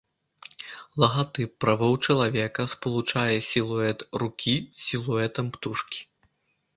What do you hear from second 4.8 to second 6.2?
сілуэтам птушкі.